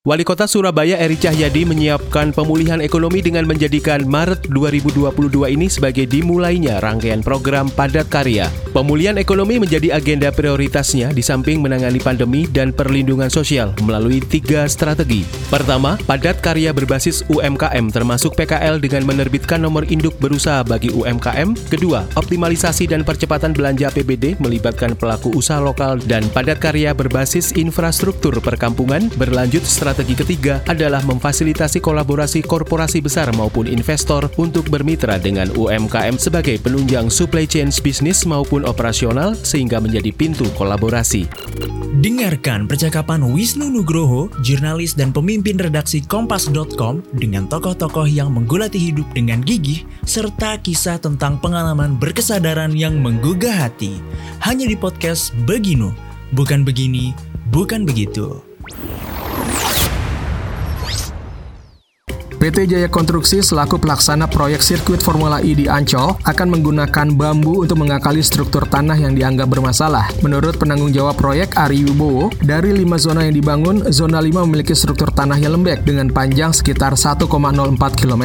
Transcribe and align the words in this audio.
Wali 0.00 0.24
Kota 0.24 0.48
Surabaya 0.48 0.96
Eri 0.96 1.12
Cahyadi 1.12 1.68
menyiapkan 1.68 2.32
pemulihan 2.32 2.80
ekonomi 2.80 3.20
dengan 3.20 3.44
menjadikan 3.44 4.00
Maret 4.08 4.48
2022 4.48 5.12
ini 5.52 5.68
sebagai 5.68 6.08
dimulainya 6.08 6.80
rangkaian 6.80 7.20
program 7.20 7.68
padat 7.68 8.08
karya. 8.08 8.48
Pemulihan 8.72 9.20
ekonomi 9.20 9.60
menjadi 9.60 9.92
agenda 9.92 10.32
prioritasnya 10.32 11.12
di 11.12 11.20
samping 11.20 11.60
menangani 11.60 12.00
pandemi 12.00 12.48
dan 12.48 12.72
perlindungan 12.72 13.28
sosial 13.28 13.76
melalui 13.84 14.24
tiga 14.24 14.64
strategi. 14.72 15.20
Pertama, 15.52 16.00
padat 16.08 16.40
karya 16.40 16.72
berbasis 16.72 17.20
UMKM 17.28 17.92
termasuk 17.92 18.32
PKL 18.40 18.80
dengan 18.80 19.04
menerbitkan 19.04 19.60
nomor 19.60 19.84
induk 19.84 20.16
berusaha 20.16 20.64
bagi 20.64 20.88
UMKM. 20.96 21.52
Kedua, 21.68 22.08
optimalisasi 22.16 22.88
dan 22.88 23.04
percepatan 23.04 23.52
belanja 23.52 23.92
APBD 23.92 24.40
melibatkan 24.40 24.96
pelaku 24.96 25.28
usaha 25.36 25.60
lokal 25.60 26.00
dan 26.00 26.24
padat 26.32 26.56
karya 26.56 26.96
berbasis 26.96 27.52
infrastruktur 27.52 28.40
perkampungan 28.40 29.12
berlanjut 29.20 29.60
strategi 29.60 29.89
strategi 29.90 30.14
ketiga 30.14 30.62
adalah 30.70 31.02
memfasilitasi 31.02 31.82
kolaborasi 31.82 32.46
korporasi 32.46 33.02
besar 33.02 33.26
maupun 33.34 33.66
investor 33.66 34.30
untuk 34.38 34.70
bermitra 34.70 35.18
dengan 35.18 35.50
UMKM 35.50 36.14
sebagai 36.14 36.62
penunjang 36.62 37.10
supply 37.10 37.42
chain 37.42 37.74
bisnis 37.82 38.22
maupun 38.22 38.62
operasional 38.70 39.34
sehingga 39.34 39.82
menjadi 39.82 40.14
pintu 40.14 40.46
kolaborasi. 40.54 41.26
Dengarkan 41.98 42.70
percakapan 42.70 43.34
Wisnu 43.34 43.66
Nugroho, 43.66 44.30
jurnalis 44.46 44.94
dan 44.94 45.10
pemimpin 45.10 45.58
redaksi 45.58 45.98
Kompas.com 46.06 47.02
dengan 47.18 47.50
tokoh-tokoh 47.50 48.06
yang 48.06 48.30
menggulati 48.30 48.78
hidup 48.78 49.10
dengan 49.10 49.42
gigih 49.42 49.82
serta 50.06 50.54
kisah 50.62 51.02
tentang 51.02 51.42
pengalaman 51.42 51.98
berkesadaran 51.98 52.78
yang 52.78 52.94
menggugah 53.02 53.66
hati. 53.66 53.98
Hanya 54.38 54.70
di 54.70 54.78
podcast 54.78 55.34
Beginu, 55.50 55.90
bukan 56.30 56.62
begini, 56.62 57.10
bukan 57.50 57.82
begitu. 57.82 58.49
PT 62.40 62.72
Jaya 62.72 62.88
Konstruksi 62.88 63.44
selaku 63.44 63.76
pelaksana 63.76 64.24
proyek 64.24 64.64
sirkuit 64.64 65.04
Formula 65.04 65.44
E 65.44 65.52
di 65.52 65.68
Ancol 65.68 66.16
akan 66.24 66.48
menggunakan 66.48 67.12
bambu 67.12 67.60
untuk 67.60 67.84
mengakali 67.84 68.24
struktur 68.24 68.64
tanah 68.64 68.96
yang 68.96 69.12
dianggap 69.12 69.52
bermasalah. 69.52 70.08
Menurut 70.24 70.56
penanggung 70.56 70.88
jawab 70.88 71.20
proyek 71.20 71.52
Ari 71.60 71.84
Wibowo, 71.84 72.32
dari 72.40 72.72
lima 72.72 72.96
zona 72.96 73.28
yang 73.28 73.36
dibangun, 73.36 73.92
zona 73.92 74.24
5 74.24 74.48
memiliki 74.48 74.72
struktur 74.72 75.12
tanah 75.12 75.36
yang 75.36 75.52
lembek 75.60 75.84
dengan 75.84 76.08
panjang 76.08 76.56
sekitar 76.56 76.96
1,04 76.96 77.28
km. 77.76 78.24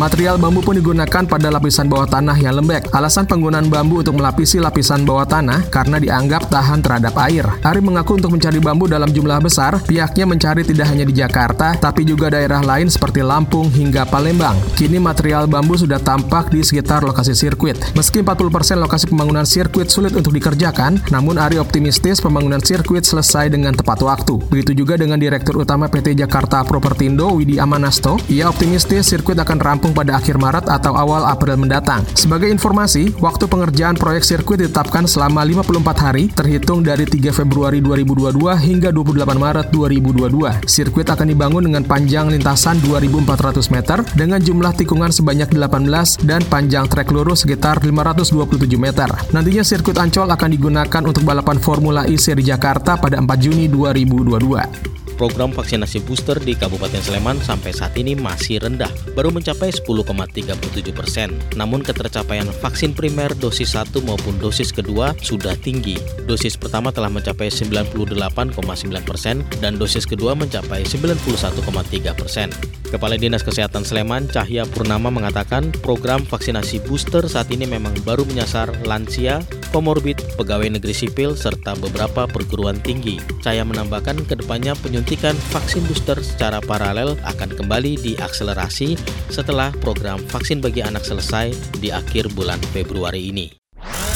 Material 0.00 0.40
bambu 0.40 0.64
pun 0.64 0.80
digunakan 0.80 1.28
pada 1.28 1.52
lapisan 1.52 1.84
bawah 1.92 2.08
tanah 2.08 2.40
yang 2.40 2.56
lembek. 2.56 2.88
Alasan 2.96 3.28
penggunaan 3.28 3.68
bambu 3.68 4.00
untuk 4.00 4.16
melapisi 4.16 4.56
lapisan 4.56 5.04
bawah 5.04 5.28
tanah 5.28 5.68
karena 5.68 6.00
dianggap 6.00 6.48
tahan 6.48 6.80
terhadap 6.80 7.12
air. 7.28 7.44
Ari 7.60 7.84
mengaku 7.84 8.16
untuk 8.24 8.32
mencari 8.32 8.56
bambu 8.56 8.88
dalam 8.88 9.12
jumlah 9.12 9.36
besar, 9.44 9.84
pihaknya 9.84 10.24
mencari 10.24 10.64
tidak 10.64 10.88
hanya 10.88 11.04
di 11.04 11.12
Jakarta, 11.12 11.76
tapi 11.76 12.08
juga 12.08 12.32
daerah 12.32 12.64
lain 12.64 12.88
seperti 12.88 13.20
Lampung, 13.20 13.49
Lampung 13.50 13.74
hingga 13.74 14.06
Palembang. 14.06 14.54
Kini 14.78 15.02
material 15.02 15.50
bambu 15.50 15.74
sudah 15.74 15.98
tampak 15.98 16.54
di 16.54 16.62
sekitar 16.62 17.02
lokasi 17.02 17.34
sirkuit. 17.34 17.74
Meski 17.98 18.22
40% 18.22 18.46
lokasi 18.78 19.10
pembangunan 19.10 19.42
sirkuit 19.42 19.90
sulit 19.90 20.14
untuk 20.14 20.30
dikerjakan, 20.38 21.02
namun 21.10 21.34
Ari 21.34 21.58
optimistis 21.58 22.22
pembangunan 22.22 22.62
sirkuit 22.62 23.02
selesai 23.02 23.50
dengan 23.50 23.74
tepat 23.74 24.06
waktu. 24.06 24.38
Begitu 24.54 24.78
juga 24.78 24.94
dengan 24.94 25.18
Direktur 25.18 25.58
Utama 25.66 25.90
PT 25.90 26.14
Jakarta 26.14 26.62
Propertindo, 26.62 27.34
Widi 27.34 27.58
Amanasto. 27.58 28.22
Ia 28.30 28.46
optimistis 28.46 29.10
sirkuit 29.10 29.34
akan 29.34 29.58
rampung 29.58 29.98
pada 29.98 30.22
akhir 30.22 30.38
Maret 30.38 30.70
atau 30.70 30.94
awal 30.94 31.26
April 31.26 31.58
mendatang. 31.58 32.06
Sebagai 32.14 32.46
informasi, 32.54 33.18
waktu 33.18 33.50
pengerjaan 33.50 33.98
proyek 33.98 34.22
sirkuit 34.22 34.62
ditetapkan 34.62 35.10
selama 35.10 35.42
54 35.42 35.98
hari, 35.98 36.30
terhitung 36.30 36.86
dari 36.86 37.02
3 37.02 37.34
Februari 37.34 37.82
2022 37.82 38.54
hingga 38.62 38.94
28 38.94 39.42
Maret 39.42 39.66
2022. 39.74 40.70
Sirkuit 40.70 41.10
akan 41.10 41.26
dibangun 41.26 41.66
dengan 41.66 41.82
panjang 41.82 42.30
lintasan 42.30 42.78
2400 42.86 43.39
400 43.40 43.72
meter 43.72 43.98
dengan 44.12 44.36
jumlah 44.36 44.76
tikungan 44.76 45.08
sebanyak 45.08 45.48
18 45.56 46.28
dan 46.28 46.44
panjang 46.44 46.84
trek 46.84 47.08
lurus 47.08 47.48
sekitar 47.48 47.80
527 47.80 48.76
meter. 48.76 49.08
Nantinya 49.32 49.64
sirkuit 49.64 49.96
Ancol 49.96 50.28
akan 50.28 50.50
digunakan 50.52 51.02
untuk 51.08 51.24
balapan 51.24 51.56
Formula 51.56 52.04
E 52.04 52.20
seri 52.20 52.44
Jakarta 52.44 53.00
pada 53.00 53.16
4 53.16 53.24
Juni 53.40 53.72
2022 53.72 54.99
program 55.20 55.52
vaksinasi 55.52 56.00
booster 56.08 56.40
di 56.40 56.56
Kabupaten 56.56 57.04
Sleman 57.04 57.44
sampai 57.44 57.76
saat 57.76 57.92
ini 58.00 58.16
masih 58.16 58.56
rendah, 58.64 58.88
baru 59.12 59.28
mencapai 59.28 59.68
10,37 59.68 60.96
persen. 60.96 61.36
Namun 61.60 61.84
ketercapaian 61.84 62.48
vaksin 62.48 62.96
primer 62.96 63.28
dosis 63.36 63.76
1 63.76 64.00
maupun 64.00 64.40
dosis 64.40 64.72
kedua 64.72 65.12
sudah 65.20 65.52
tinggi. 65.60 66.00
Dosis 66.24 66.56
pertama 66.56 66.88
telah 66.88 67.12
mencapai 67.12 67.52
98,9 67.52 68.56
persen 69.04 69.44
dan 69.60 69.76
dosis 69.76 70.08
kedua 70.08 70.32
mencapai 70.32 70.88
91,3 70.88 72.16
persen. 72.16 72.48
Kepala 72.88 73.20
Dinas 73.20 73.44
Kesehatan 73.44 73.84
Sleman, 73.84 74.24
Cahya 74.32 74.64
Purnama 74.64 75.12
mengatakan 75.12 75.68
program 75.84 76.24
vaksinasi 76.24 76.80
booster 76.88 77.28
saat 77.28 77.52
ini 77.52 77.68
memang 77.68 77.92
baru 78.08 78.24
menyasar 78.24 78.72
lansia, 78.88 79.44
komorbid, 79.74 80.22
pegawai 80.38 80.70
negeri 80.78 80.94
sipil, 80.94 81.34
serta 81.34 81.74
beberapa 81.78 82.30
perguruan 82.30 82.78
tinggi. 82.78 83.18
Cahya 83.42 83.66
menambahkan 83.66 84.22
ke 84.26 84.38
depannya 84.38 84.78
penyuntik 84.78 85.00
penyuntikan 85.00 85.34
vaksin 85.50 85.82
booster 85.88 86.20
secara 86.20 86.60
paralel 86.60 87.16
akan 87.24 87.50
kembali 87.56 87.98
diakselerasi 88.04 89.00
setelah 89.32 89.72
program 89.80 90.20
vaksin 90.28 90.60
bagi 90.60 90.84
anak 90.84 91.02
selesai 91.02 91.50
di 91.80 91.88
akhir 91.90 92.30
bulan 92.36 92.60
Februari 92.70 93.32
ini. 93.32 93.48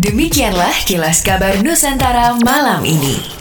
Demikianlah 0.00 0.72
kilas 0.88 1.20
kabar 1.20 1.60
Nusantara 1.60 2.32
malam 2.40 2.80
ini. 2.88 3.39